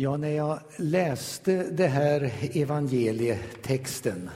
Ja, 0.00 0.16
när 0.16 0.30
jag 0.30 0.60
läste 0.76 1.70
det 1.70 1.86
här 1.86 2.32
evangelietexten 2.52 4.30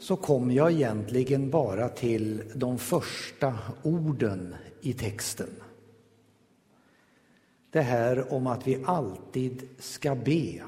så 0.00 0.16
kom 0.16 0.50
jag 0.50 0.72
egentligen 0.72 1.50
bara 1.50 1.88
till 1.88 2.42
de 2.54 2.78
första 2.78 3.58
orden 3.82 4.54
i 4.80 4.92
texten. 4.92 5.48
Det 7.70 7.80
här 7.80 8.32
om 8.32 8.46
att 8.46 8.66
vi 8.66 8.82
alltid 8.84 9.68
ska 9.78 10.14
be 10.14 10.62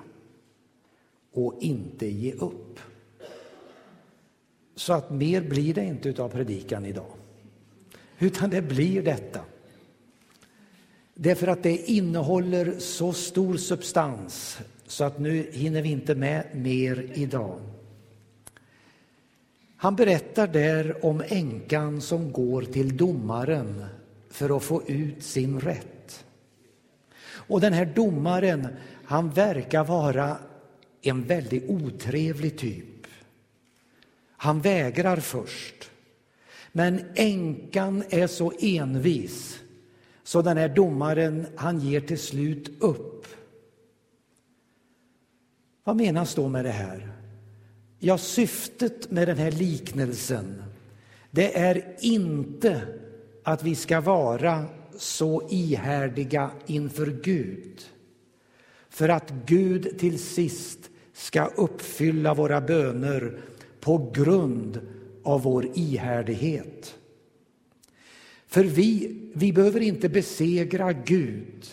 och 1.33 1.55
inte 1.61 2.07
ge 2.07 2.33
upp. 2.33 2.79
Så 4.75 4.93
att 4.93 5.11
mer 5.11 5.41
blir 5.41 5.75
det 5.75 5.85
inte 5.85 6.23
av 6.23 6.29
predikan 6.29 6.87
idag. 6.87 7.13
Utan 8.19 8.51
det 8.51 8.63
blir 8.63 9.03
detta. 9.03 9.41
Därför 11.23 11.47
att 11.47 11.63
det 11.63 11.77
innehåller 11.77 12.79
så 12.79 13.13
stor 13.13 13.57
substans 13.57 14.59
så 14.87 15.05
att 15.05 15.19
nu 15.19 15.51
hinner 15.53 15.83
vi 15.83 15.89
inte 15.89 16.15
med 16.15 16.45
mer 16.55 17.11
idag. 17.15 17.61
Han 19.77 19.97
berättar 19.97 20.47
där 20.47 21.05
om 21.05 21.23
änkan 21.29 22.01
som 22.01 22.33
går 22.33 22.63
till 22.63 22.97
domaren 22.97 23.85
för 24.31 24.57
att 24.57 24.63
få 24.63 24.83
ut 24.87 25.23
sin 25.23 25.61
rätt. 25.61 26.25
Och 27.23 27.61
den 27.61 27.73
här 27.73 27.93
domaren, 27.95 28.69
han 29.05 29.31
verkar 29.31 29.85
vara 29.85 30.37
en 31.03 31.23
väldigt 31.23 31.71
otrevlig 31.71 32.59
typ. 32.59 33.07
Han 34.37 34.61
vägrar 34.61 35.17
först. 35.17 35.91
Men 36.73 37.01
änkan 37.15 38.05
är 38.11 38.27
så 38.27 38.53
envis 38.61 39.61
så 40.31 40.43
den 40.43 40.57
här 40.57 40.69
domaren, 40.69 41.47
han 41.57 41.81
ger 41.81 42.01
till 42.01 42.19
slut 42.19 42.83
upp. 42.83 43.27
Vad 45.85 45.97
menas 45.97 46.35
då 46.35 46.49
med 46.49 46.65
det 46.65 46.71
här? 46.71 47.13
Ja, 47.99 48.19
syftet 48.19 49.11
med 49.11 49.29
den 49.29 49.37
här 49.37 49.51
liknelsen, 49.51 50.63
det 51.31 51.59
är 51.59 51.97
inte 52.01 52.83
att 53.43 53.63
vi 53.63 53.75
ska 53.75 54.01
vara 54.01 54.65
så 54.97 55.49
ihärdiga 55.51 56.51
inför 56.67 57.07
Gud 57.23 57.83
för 58.89 59.09
att 59.09 59.33
Gud 59.47 59.99
till 59.99 60.19
sist 60.19 60.91
ska 61.13 61.47
uppfylla 61.47 62.35
våra 62.35 62.61
böner 62.61 63.39
på 63.81 64.11
grund 64.15 64.81
av 65.23 65.43
vår 65.43 65.67
ihärdighet. 65.75 67.00
För 68.51 68.65
vi, 68.65 69.17
vi 69.35 69.53
behöver 69.53 69.81
inte 69.81 70.09
besegra 70.09 70.93
Gud, 70.93 71.67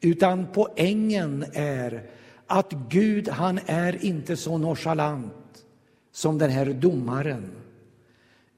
utan 0.00 0.46
poängen 0.54 1.44
är 1.52 2.10
att 2.46 2.72
Gud, 2.88 3.28
han 3.28 3.60
är 3.66 4.04
inte 4.04 4.36
så 4.36 4.58
nonchalant 4.58 5.64
som 6.12 6.38
den 6.38 6.50
här 6.50 6.66
domaren, 6.66 7.50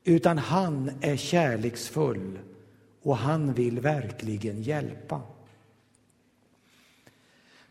utan 0.05 0.39
han 0.39 0.91
är 1.01 1.17
kärleksfull 1.17 2.39
och 3.03 3.17
han 3.17 3.53
vill 3.55 3.81
verkligen 3.81 4.63
hjälpa. 4.63 5.23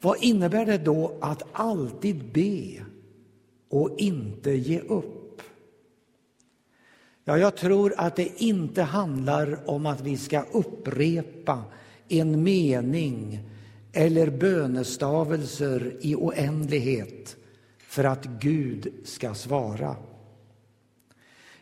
Vad 0.01 0.23
innebär 0.23 0.65
det 0.65 0.77
då 0.77 1.17
att 1.21 1.43
alltid 1.51 2.31
be 2.31 2.85
och 3.69 3.99
inte 3.99 4.51
ge 4.51 4.79
upp? 4.79 5.18
Ja, 7.29 7.37
jag 7.37 7.55
tror 7.55 7.93
att 7.97 8.15
det 8.15 8.41
inte 8.43 8.81
handlar 8.81 9.69
om 9.69 9.85
att 9.85 10.01
vi 10.01 10.17
ska 10.17 10.41
upprepa 10.51 11.63
en 12.07 12.43
mening 12.43 13.39
eller 13.93 14.29
bönestavelser 14.29 15.97
i 16.01 16.15
oändlighet 16.15 17.37
för 17.77 18.03
att 18.03 18.25
Gud 18.25 18.93
ska 19.03 19.33
svara. 19.33 19.95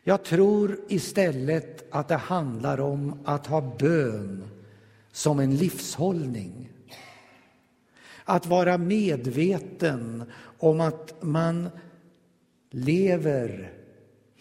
Jag 0.04 0.24
tror 0.24 0.80
istället 0.88 1.86
att 1.92 2.08
det 2.08 2.16
handlar 2.16 2.80
om 2.80 3.20
att 3.26 3.48
ha 3.48 3.76
bön 3.80 4.44
som 5.12 5.40
en 5.40 5.56
livshållning. 5.56 6.70
Att 8.24 8.46
vara 8.46 8.78
medveten 8.78 10.24
om 10.58 10.82
att 10.82 11.24
man 11.24 11.70
lever 12.70 13.77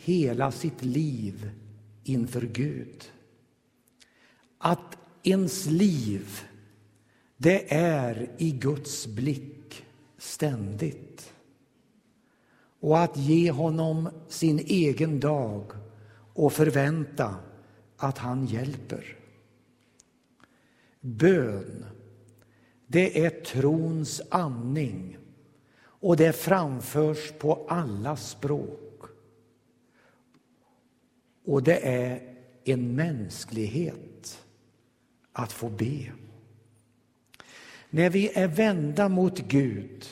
hela 0.06 0.52
sitt 0.52 0.82
liv 0.84 1.50
inför 2.04 2.40
Gud. 2.40 3.10
Att 4.58 4.98
ens 5.22 5.66
liv, 5.66 6.40
det 7.36 7.74
är 7.74 8.30
i 8.38 8.50
Guds 8.50 9.06
blick 9.06 9.84
ständigt. 10.18 11.32
Och 12.80 12.98
att 12.98 13.16
ge 13.16 13.50
honom 13.50 14.08
sin 14.28 14.58
egen 14.58 15.20
dag 15.20 15.72
och 16.34 16.52
förvänta 16.52 17.34
att 17.96 18.18
han 18.18 18.46
hjälper. 18.46 19.16
Bön, 21.00 21.84
det 22.86 23.24
är 23.24 23.30
trons 23.30 24.22
andning 24.30 25.18
och 25.78 26.16
det 26.16 26.32
framförs 26.32 27.32
på 27.38 27.66
alla 27.68 28.16
språk. 28.16 28.85
Och 31.46 31.62
det 31.62 31.86
är 31.86 32.20
en 32.64 32.94
mänsklighet 32.94 34.42
att 35.32 35.52
få 35.52 35.68
be. 35.68 36.12
När 37.90 38.10
vi 38.10 38.30
är 38.34 38.48
vända 38.48 39.08
mot 39.08 39.38
Gud 39.38 40.06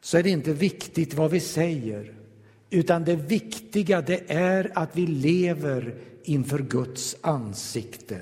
så 0.00 0.18
är 0.18 0.22
det 0.22 0.30
inte 0.30 0.52
viktigt 0.52 1.14
vad 1.14 1.30
vi 1.30 1.40
säger 1.40 2.14
utan 2.70 3.04
det 3.04 3.16
viktiga 3.16 4.00
det 4.00 4.30
är 4.32 4.70
att 4.74 4.96
vi 4.96 5.06
lever 5.06 5.94
inför 6.24 6.58
Guds 6.58 7.16
ansikte. 7.20 8.20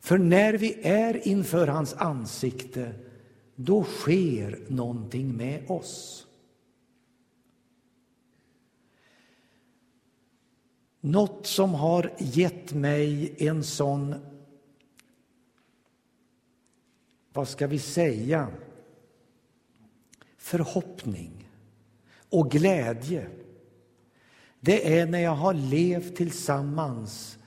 För 0.00 0.18
när 0.18 0.52
vi 0.52 0.78
är 0.82 1.28
inför 1.28 1.66
hans 1.66 1.94
ansikte 1.94 2.92
då 3.54 3.84
sker 3.84 4.58
någonting 4.68 5.36
med 5.36 5.70
oss. 5.70 6.26
Något 11.06 11.46
som 11.46 11.74
har 11.74 12.12
gett 12.18 12.74
mig 12.74 13.34
en 13.38 13.64
sån, 13.64 14.14
vad 17.32 17.48
ska 17.48 17.66
vi 17.66 17.78
säga, 17.78 18.48
förhoppning 20.36 21.50
och 22.30 22.50
glädje. 22.50 23.26
Det 24.60 24.98
är 24.98 25.06
när 25.06 25.18
jag 25.18 25.34
har 25.34 25.54
levt 25.54 26.16
tillsammans 26.16 27.38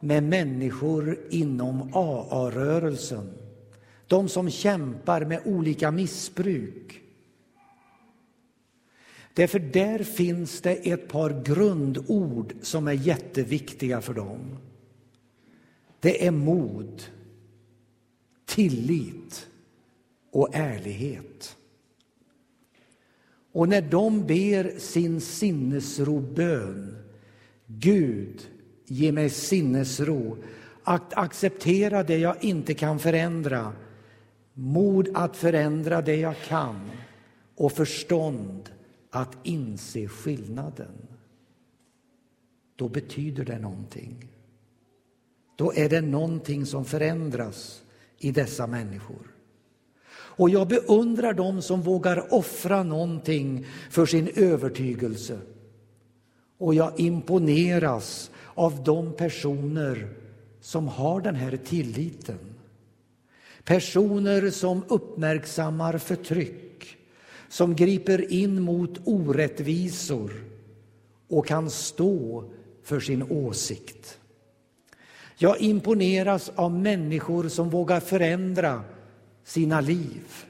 med 0.00 0.22
människor 0.22 1.18
inom 1.30 1.90
AA-rörelsen. 1.94 3.32
De 4.06 4.28
som 4.28 4.50
kämpar 4.50 5.24
med 5.24 5.42
olika 5.44 5.90
missbruk. 5.90 7.01
Därför 9.34 9.58
där 9.58 9.98
finns 9.98 10.60
det 10.60 10.90
ett 10.92 11.08
par 11.08 11.42
grundord 11.44 12.54
som 12.62 12.88
är 12.88 12.92
jätteviktiga 12.92 14.00
för 14.00 14.14
dem. 14.14 14.58
Det 16.00 16.26
är 16.26 16.30
mod, 16.30 17.02
tillit 18.44 19.46
och 20.30 20.48
ärlighet. 20.52 21.56
Och 23.52 23.68
när 23.68 23.82
de 23.82 24.26
ber 24.26 24.78
sin 24.78 25.20
sinnesrobön, 25.20 26.96
Gud, 27.66 28.48
ge 28.86 29.12
mig 29.12 29.30
sinnesro, 29.30 30.36
att 30.82 31.14
acceptera 31.14 32.02
det 32.02 32.18
jag 32.18 32.44
inte 32.44 32.74
kan 32.74 32.98
förändra, 32.98 33.72
mod 34.54 35.08
att 35.14 35.36
förändra 35.36 36.02
det 36.02 36.16
jag 36.16 36.34
kan 36.48 36.90
och 37.56 37.72
förstånd 37.72 38.70
att 39.14 39.36
inse 39.42 40.08
skillnaden, 40.08 41.06
då 42.76 42.88
betyder 42.88 43.44
det 43.44 43.58
någonting. 43.58 44.28
Då 45.56 45.72
är 45.74 45.88
det 45.88 46.00
någonting 46.00 46.66
som 46.66 46.84
förändras 46.84 47.82
i 48.18 48.30
dessa 48.30 48.66
människor. 48.66 49.34
Och 50.12 50.50
jag 50.50 50.68
beundrar 50.68 51.32
dem 51.32 51.62
som 51.62 51.82
vågar 51.82 52.34
offra 52.34 52.82
någonting 52.82 53.66
för 53.90 54.06
sin 54.06 54.28
övertygelse. 54.34 55.38
Och 56.58 56.74
jag 56.74 57.00
imponeras 57.00 58.30
av 58.54 58.84
de 58.84 59.12
personer 59.12 60.14
som 60.60 60.88
har 60.88 61.20
den 61.20 61.34
här 61.34 61.56
tilliten. 61.56 62.38
Personer 63.64 64.50
som 64.50 64.84
uppmärksammar 64.88 65.98
förtryck 65.98 66.71
som 67.52 67.76
griper 67.76 68.32
in 68.32 68.62
mot 68.62 69.00
orättvisor 69.04 70.32
och 71.28 71.46
kan 71.46 71.70
stå 71.70 72.44
för 72.82 73.00
sin 73.00 73.22
åsikt. 73.22 74.18
Jag 75.36 75.60
imponeras 75.60 76.52
av 76.54 76.72
människor 76.72 77.48
som 77.48 77.70
vågar 77.70 78.00
förändra 78.00 78.84
sina 79.44 79.80
liv. 79.80 80.44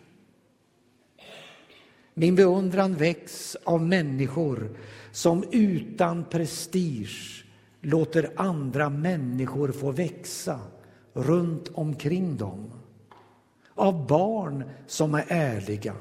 Min 2.14 2.36
beundran 2.36 2.94
väcks 2.94 3.56
av 3.64 3.82
människor 3.82 4.70
som 5.12 5.44
utan 5.50 6.24
prestige 6.24 7.44
låter 7.80 8.30
andra 8.36 8.90
människor 8.90 9.72
få 9.72 9.90
växa 9.90 10.60
runt 11.12 11.68
omkring 11.74 12.36
dem. 12.36 12.70
Av 13.74 14.06
barn 14.06 14.64
som 14.86 15.14
är 15.14 15.24
ärliga, 15.28 15.94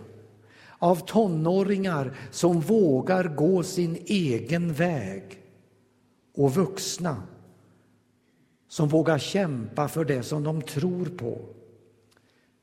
av 0.81 0.95
tonåringar 0.95 2.17
som 2.31 2.61
vågar 2.61 3.23
gå 3.23 3.63
sin 3.63 3.97
egen 4.05 4.73
väg 4.73 5.23
och 6.35 6.55
vuxna 6.55 7.23
som 8.67 8.89
vågar 8.89 9.17
kämpa 9.17 9.87
för 9.87 10.05
det 10.05 10.23
som 10.23 10.43
de 10.43 10.61
tror 10.61 11.05
på. 11.05 11.39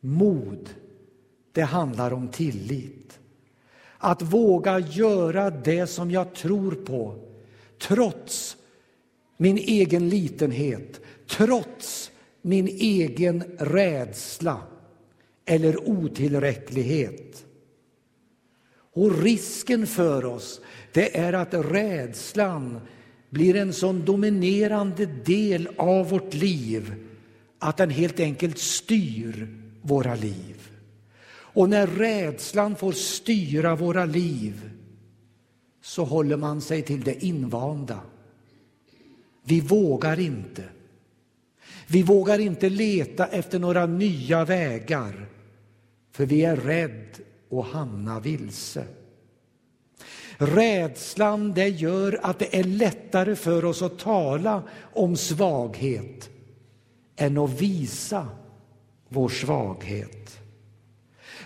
Mod, 0.00 0.70
det 1.52 1.62
handlar 1.62 2.12
om 2.12 2.28
tillit. 2.28 3.18
Att 3.98 4.22
våga 4.22 4.78
göra 4.78 5.50
det 5.50 5.86
som 5.86 6.10
jag 6.10 6.34
tror 6.34 6.72
på 6.72 7.14
trots 7.78 8.56
min 9.36 9.58
egen 9.58 10.08
litenhet, 10.08 11.00
trots 11.28 12.10
min 12.42 12.68
egen 12.68 13.42
rädsla 13.58 14.62
eller 15.44 15.88
otillräcklighet. 15.88 17.44
Och 18.98 19.22
risken 19.22 19.86
för 19.86 20.24
oss 20.24 20.60
det 20.92 21.18
är 21.18 21.32
att 21.32 21.54
rädslan 21.54 22.80
blir 23.30 23.56
en 23.56 23.72
sån 23.72 24.04
dominerande 24.04 25.06
del 25.06 25.68
av 25.76 26.08
vårt 26.08 26.34
liv 26.34 26.94
att 27.58 27.76
den 27.76 27.90
helt 27.90 28.20
enkelt 28.20 28.58
styr 28.58 29.48
våra 29.82 30.14
liv. 30.14 30.70
Och 31.30 31.68
när 31.68 31.86
rädslan 31.86 32.76
får 32.76 32.92
styra 32.92 33.76
våra 33.76 34.04
liv 34.04 34.70
så 35.82 36.04
håller 36.04 36.36
man 36.36 36.60
sig 36.60 36.82
till 36.82 37.00
det 37.00 37.24
invanda. 37.24 38.00
Vi 39.44 39.60
vågar 39.60 40.20
inte. 40.20 40.64
Vi 41.86 42.02
vågar 42.02 42.38
inte 42.38 42.68
leta 42.68 43.26
efter 43.26 43.58
några 43.58 43.86
nya 43.86 44.44
vägar 44.44 45.26
för 46.12 46.26
vi 46.26 46.44
är 46.44 46.56
rädd 46.56 47.27
och 47.48 47.64
hamna 47.64 48.20
vilse. 48.20 48.84
Rädslan 50.38 51.52
det 51.52 51.68
gör 51.68 52.20
att 52.22 52.38
det 52.38 52.58
är 52.58 52.64
lättare 52.64 53.36
för 53.36 53.64
oss 53.64 53.82
att 53.82 53.98
tala 53.98 54.62
om 54.92 55.16
svaghet 55.16 56.30
än 57.16 57.38
att 57.38 57.60
visa 57.60 58.28
vår 59.08 59.28
svaghet. 59.28 60.38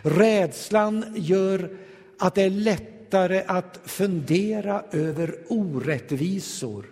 Rädslan 0.02 1.04
gör 1.16 1.76
att 2.19 2.34
det 2.34 2.43
är 2.43 2.50
lättare 2.50 3.43
att 3.46 3.81
fundera 3.84 4.84
över 4.90 5.38
orättvisor 5.49 6.87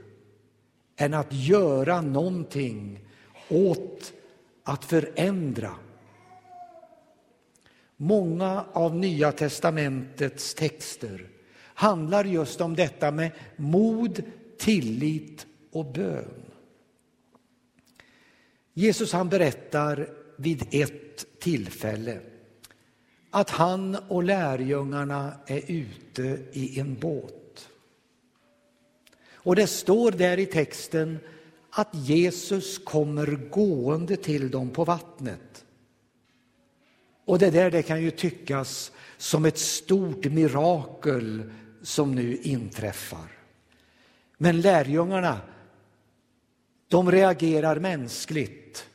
än 0.97 1.15
att 1.15 1.33
göra 1.33 2.01
någonting 2.01 3.01
åt 3.49 4.13
att 4.65 4.85
förändra. 4.85 5.75
Många 8.03 8.65
av 8.73 8.97
Nya 8.97 9.33
testamentets 9.33 10.55
texter 10.55 11.29
handlar 11.63 12.25
just 12.25 12.61
om 12.61 12.77
detta 12.77 13.11
med 13.11 13.31
mod, 13.57 14.23
tillit 14.59 15.47
och 15.73 15.93
bön. 15.93 16.43
Jesus 18.75 19.13
han 19.13 19.29
berättar 19.29 20.09
vid 20.37 20.67
ett 20.71 21.41
tillfälle 21.41 22.21
att 23.31 23.51
han 23.51 23.97
och 24.09 24.23
lärjungarna 24.23 25.33
är 25.47 25.63
ute 25.67 26.39
i 26.53 26.81
en 26.81 26.95
båt. 26.95 27.69
Och 29.33 29.57
det 29.57 29.67
står 29.67 30.11
där 30.11 30.39
i 30.39 30.47
texten 30.47 31.19
att 31.71 31.95
Jesus 31.95 32.79
kommer 32.79 33.27
gående 33.51 34.17
till 34.17 34.51
dem 34.51 34.71
på 34.71 34.85
vattnet. 34.85 35.65
Och 37.31 37.39
det 37.39 37.51
där 37.51 37.71
det 37.71 37.83
kan 37.83 38.03
ju 38.03 38.11
tyckas 38.11 38.93
som 39.17 39.45
ett 39.45 39.59
stort 39.59 40.25
mirakel 40.25 41.53
som 41.83 42.15
nu 42.15 42.37
inträffar. 42.37 43.33
Men 44.37 44.61
lärjungarna, 44.61 45.41
de 46.89 47.11
reagerar 47.11 47.81
mänskligt 47.81 48.87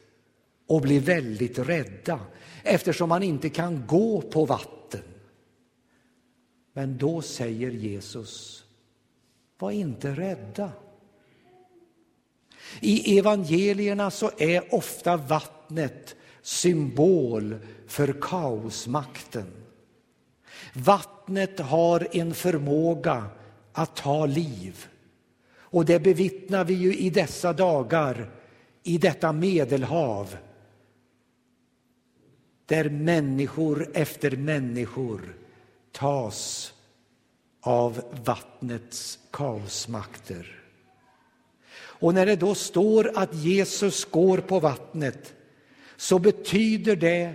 och 0.68 0.82
blir 0.82 1.00
väldigt 1.00 1.60
rädda 1.60 2.20
eftersom 2.64 3.10
man 3.10 3.24
inte 3.24 3.50
kan 3.50 3.88
gå 3.88 4.22
på 4.22 4.46
vatten. 4.46 5.04
Men 6.74 6.98
då 6.98 7.22
säger 7.22 7.72
Jesus, 7.72 8.64
var 9.58 9.72
inte 9.72 10.12
rädda. 10.12 10.72
I 12.80 13.18
evangelierna 13.20 14.12
så 14.12 14.32
är 14.38 14.74
ofta 14.74 15.18
vattnet 15.18 16.16
symbol 16.46 17.56
för 17.88 18.16
kaosmakten. 18.22 19.48
Vattnet 20.74 21.60
har 21.60 22.08
en 22.12 22.34
förmåga 22.34 23.26
att 23.74 23.96
ta 23.96 24.26
liv. 24.26 24.88
Och 25.58 25.86
det 25.86 26.00
bevittnar 26.00 26.66
vi 26.66 26.74
ju 26.74 26.96
i 26.96 27.10
dessa 27.10 27.54
dagar 27.54 28.32
i 28.84 28.98
detta 28.98 29.32
Medelhav 29.32 30.38
där 32.66 32.90
människor 32.90 33.90
efter 33.94 34.38
människor 34.38 35.38
tas 35.92 36.74
av 37.62 38.02
vattnets 38.26 39.20
kaosmakter. 39.32 40.64
Och 41.76 42.14
när 42.14 42.26
det 42.26 42.36
då 42.36 42.56
står 42.56 43.12
att 43.16 43.36
Jesus 43.36 44.06
går 44.06 44.38
på 44.38 44.60
vattnet 44.60 45.35
så 45.98 46.20
betyder 46.20 46.96
det 46.96 47.34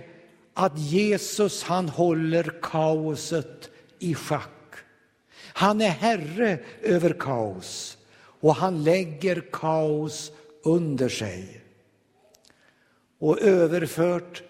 att 0.53 0.79
Jesus 0.79 1.63
han 1.63 1.89
håller 1.89 2.53
kaoset 2.61 3.69
i 3.99 4.15
schack. 4.15 4.49
Han 5.53 5.81
är 5.81 5.89
herre 5.89 6.59
över 6.81 7.13
kaos 7.19 7.97
och 8.15 8.55
han 8.55 8.83
lägger 8.83 9.43
kaos 9.51 10.31
under 10.63 11.09
sig. 11.09 11.61
Och 13.19 13.41
överfört 13.41 14.43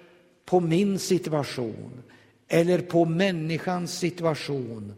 på 0.45 0.59
min 0.59 0.99
situation 0.99 2.03
eller 2.47 2.79
på 2.79 3.05
människans 3.05 3.99
situation 3.99 4.93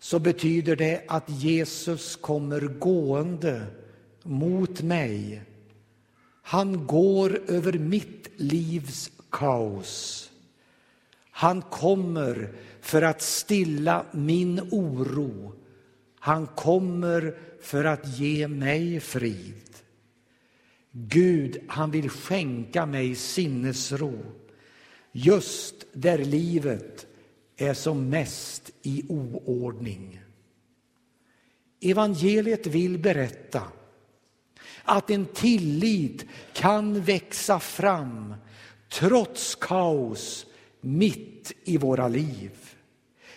så 0.00 0.18
betyder 0.18 0.76
det 0.76 1.02
att 1.08 1.30
Jesus 1.30 2.16
kommer 2.16 2.60
gående 2.60 3.66
mot 4.22 4.82
mig. 4.82 5.42
Han 6.42 6.86
går 6.86 7.40
över 7.46 7.72
mitt 7.72 8.28
livs 8.36 9.10
kaos. 9.30 10.30
Han 11.30 11.62
kommer 11.62 12.52
för 12.80 13.02
att 13.02 13.22
stilla 13.22 14.06
min 14.12 14.60
oro. 14.60 15.52
Han 16.18 16.46
kommer 16.46 17.38
för 17.60 17.84
att 17.84 18.18
ge 18.18 18.48
mig 18.48 19.00
frid. 19.00 19.54
Gud, 20.90 21.58
han 21.68 21.90
vill 21.90 22.10
skänka 22.10 22.86
mig 22.86 23.14
sinnesro 23.14 24.18
just 25.12 25.74
där 25.92 26.18
livet 26.18 27.06
är 27.56 27.74
som 27.74 28.08
mest 28.08 28.70
i 28.82 29.04
oordning. 29.08 30.20
Evangeliet 31.80 32.66
vill 32.66 32.98
berätta 32.98 33.62
att 34.84 35.10
en 35.10 35.26
tillit 35.26 36.26
kan 36.52 37.00
växa 37.00 37.60
fram 37.60 38.34
trots 38.88 39.54
kaos 39.54 40.46
mitt 40.80 41.52
i 41.64 41.76
våra 41.76 42.08
liv. 42.08 42.50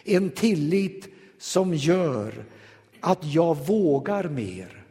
En 0.04 0.30
tillit 0.30 1.08
som 1.38 1.74
gör 1.74 2.46
att 3.00 3.24
jag 3.24 3.66
vågar 3.68 4.30
mer. 4.30 4.86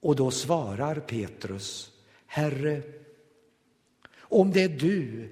Och 0.00 0.16
då 0.16 0.30
svarar 0.30 0.94
Petrus, 0.94 1.90
Herre, 2.26 2.82
om 4.20 4.52
det 4.52 4.62
är 4.62 4.68
du, 4.68 5.28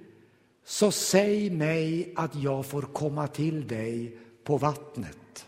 så 0.64 0.90
säg 0.90 1.50
mig 1.50 2.12
att 2.16 2.34
jag 2.34 2.66
får 2.66 2.82
komma 2.82 3.28
till 3.28 3.66
dig 3.66 4.18
på 4.44 4.56
vattnet. 4.56 5.46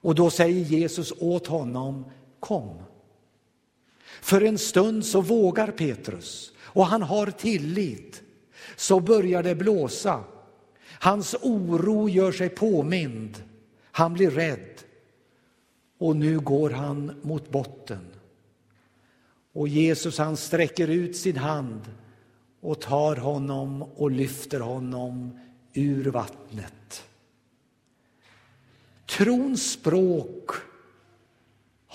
Och 0.00 0.14
då 0.14 0.30
säger 0.30 0.64
Jesus 0.64 1.12
åt 1.18 1.46
honom, 1.46 2.04
kom. 2.40 2.82
För 4.20 4.40
en 4.40 4.58
stund 4.58 5.04
så 5.04 5.20
vågar 5.20 5.70
Petrus 5.70 6.52
och 6.60 6.86
han 6.86 7.02
har 7.02 7.26
tillit. 7.30 8.22
Så 8.76 9.00
börjar 9.00 9.42
det 9.42 9.54
blåsa. 9.54 10.24
Hans 11.00 11.34
oro 11.42 12.08
gör 12.08 12.32
sig 12.32 12.48
påmind. 12.48 13.42
Han 13.82 14.14
blir 14.14 14.30
rädd. 14.30 14.74
Och 15.98 16.16
nu 16.16 16.40
går 16.40 16.70
han 16.70 17.20
mot 17.22 17.50
botten. 17.50 18.06
Och 19.52 19.68
Jesus 19.68 20.18
han 20.18 20.36
sträcker 20.36 20.88
ut 20.88 21.16
sin 21.16 21.36
hand 21.36 21.80
och 22.60 22.80
tar 22.80 23.16
honom 23.16 23.82
och 23.82 24.10
lyfter 24.10 24.60
honom 24.60 25.38
ur 25.72 26.04
vattnet. 26.04 27.04
Trons 29.06 29.72
språk 29.72 30.50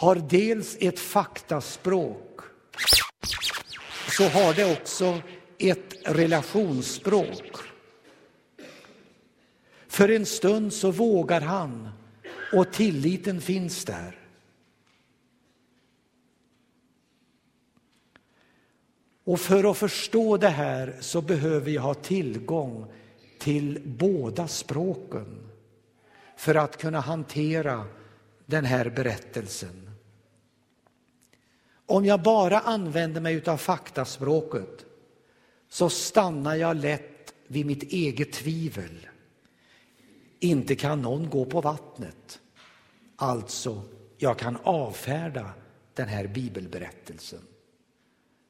har 0.03 0.15
dels 0.15 0.77
ett 0.79 1.00
faktaspråk, 1.00 2.39
så 4.17 4.24
har 4.24 4.53
det 4.53 4.72
också 4.81 5.22
ett 5.57 5.93
relationsspråk. 6.05 7.57
För 9.88 10.10
en 10.10 10.25
stund 10.25 10.74
så 10.74 10.91
vågar 10.91 11.41
han 11.41 11.89
och 12.53 12.74
tilliten 12.74 13.41
finns 13.41 13.86
där. 13.86 14.19
Och 19.24 19.39
för 19.39 19.72
att 19.72 19.77
förstå 19.77 20.38
det 20.38 20.50
här 20.50 20.98
så 21.00 21.22
behöver 21.22 21.72
jag 21.72 21.81
ha 21.81 21.93
tillgång 21.93 22.91
till 23.39 23.81
båda 23.86 24.48
språken 24.48 25.50
för 26.38 26.55
att 26.55 26.77
kunna 26.77 27.00
hantera 27.00 27.86
den 28.45 28.65
här 28.65 28.89
berättelsen. 28.89 29.92
Om 31.85 32.05
jag 32.05 32.21
bara 32.21 32.59
använder 32.59 33.21
mig 33.21 33.45
av 33.45 33.57
faktaspråket 33.57 34.85
så 35.69 35.89
stannar 35.89 36.55
jag 36.55 36.77
lätt 36.77 37.33
vid 37.47 37.65
mitt 37.65 37.83
eget 37.83 38.33
tvivel. 38.33 39.07
Inte 40.39 40.75
kan 40.75 41.01
någon 41.01 41.29
gå 41.29 41.45
på 41.45 41.61
vattnet. 41.61 42.39
Alltså, 43.15 43.81
jag 44.17 44.39
kan 44.39 44.57
avfärda 44.63 45.49
den 45.93 46.07
här 46.07 46.27
bibelberättelsen. 46.27 47.41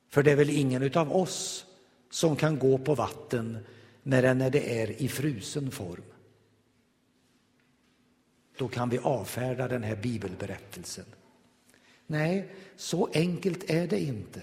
För 0.09 0.23
det 0.23 0.31
är 0.31 0.35
väl 0.35 0.49
ingen 0.49 0.97
av 0.97 1.15
oss 1.15 1.65
som 2.11 2.35
kan 2.35 2.59
gå 2.59 2.77
på 2.77 2.95
vatten 2.95 3.57
mer 4.03 4.33
när 4.33 4.49
det 4.49 4.81
är 4.81 5.01
i 5.01 5.07
frusen 5.07 5.71
form. 5.71 6.03
Då 8.57 8.67
kan 8.67 8.89
vi 8.89 8.97
avfärda 8.97 9.67
den 9.67 9.83
här 9.83 9.95
bibelberättelsen. 9.95 11.05
Nej, 12.07 12.49
så 12.75 13.09
enkelt 13.13 13.69
är 13.69 13.87
det 13.87 13.99
inte. 13.99 14.41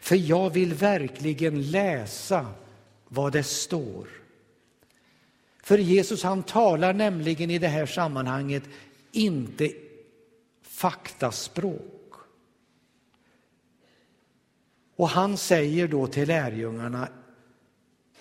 För 0.00 0.16
jag 0.16 0.50
vill 0.50 0.74
verkligen 0.74 1.70
läsa 1.70 2.46
vad 3.08 3.32
det 3.32 3.42
står. 3.42 4.08
För 5.62 5.78
Jesus 5.78 6.22
han 6.22 6.42
talar 6.42 6.92
nämligen 6.92 7.50
i 7.50 7.58
det 7.58 7.68
här 7.68 7.86
sammanhanget 7.86 8.62
inte 9.12 9.72
faktaspråk. 10.62 12.14
Och 14.96 15.08
han 15.08 15.36
säger 15.36 15.88
då 15.88 16.06
till 16.06 16.28
lärjungarna, 16.28 17.08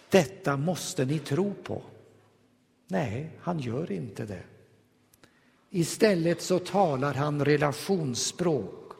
detta 0.09 0.57
måste 0.57 1.05
ni 1.05 1.19
tro 1.19 1.53
på. 1.53 1.81
Nej, 2.87 3.29
han 3.39 3.59
gör 3.59 3.91
inte 3.91 4.25
det. 4.25 4.43
Istället 5.69 6.41
så 6.41 6.59
talar 6.59 7.13
han 7.13 7.45
relationsspråk 7.45 8.91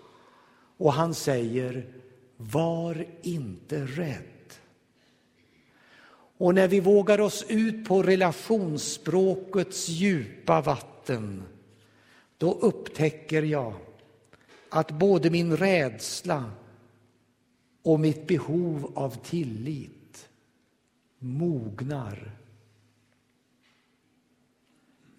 och 0.78 0.94
han 0.94 1.14
säger 1.14 1.94
var 2.38 3.06
inte 3.22 3.86
rädd. 3.86 4.24
Och 6.38 6.56
när 6.56 6.68
vi 6.68 6.80
vågar 6.80 7.22
oss 7.22 7.46
ut 7.48 7.88
på 7.88 8.04
relationsspråkets 8.04 9.90
djupa 9.90 10.62
vatten 10.62 11.44
då 12.38 12.54
upptäcker 12.54 13.44
jag 13.44 13.74
att 14.70 14.92
både 14.92 15.30
min 15.30 15.58
rädsla 15.58 16.52
och 17.84 18.00
mitt 18.00 18.28
behov 18.28 18.92
av 18.96 19.16
tillit 19.24 20.30
mognar. 21.20 22.32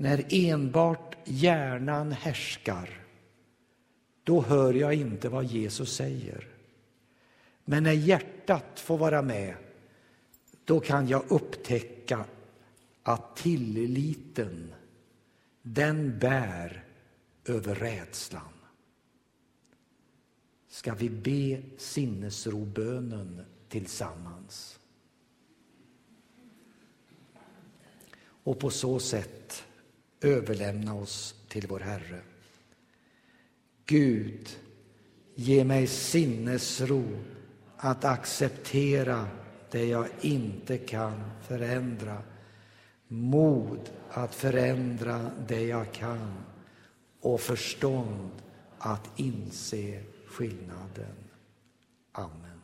När 0.01 0.25
enbart 0.31 1.17
hjärnan 1.25 2.13
härskar, 2.13 3.07
då 4.25 4.43
hör 4.43 4.75
jag 4.75 4.95
inte 4.95 5.29
vad 5.29 5.45
Jesus 5.45 5.97
säger. 5.97 6.49
Men 7.65 7.83
när 7.83 7.93
hjärtat 7.93 8.81
får 8.81 8.99
vara 8.99 9.23
med, 9.23 9.55
då 10.65 10.81
kan 10.81 11.09
jag 11.09 11.25
upptäcka 11.31 12.25
att 13.03 13.37
tilliten, 13.37 14.75
den 15.63 16.19
bär 16.19 16.85
över 17.45 17.75
rädslan. 17.75 18.55
Ska 20.69 20.95
vi 20.95 21.11
be 21.11 21.63
sinnesrobönen 21.79 23.45
tillsammans? 23.69 24.79
Och 28.21 28.59
på 28.59 28.71
så 28.71 28.99
sätt 28.99 29.65
överlämna 30.21 30.95
oss 30.95 31.35
till 31.49 31.67
vår 31.67 31.81
Herre. 31.81 32.21
Gud, 33.87 34.49
ge 35.35 35.65
mig 35.65 35.87
sinnesro 35.87 37.05
att 37.77 38.05
acceptera 38.05 39.29
det 39.71 39.85
jag 39.85 40.07
inte 40.21 40.79
kan 40.79 41.31
förändra. 41.43 42.23
Mod 43.09 43.91
att 44.11 44.35
förändra 44.35 45.31
det 45.49 45.63
jag 45.63 45.93
kan 45.93 46.35
och 47.21 47.41
förstånd 47.41 48.31
att 48.79 49.11
inse 49.17 50.03
skillnaden. 50.27 51.15
Amen. 52.13 52.60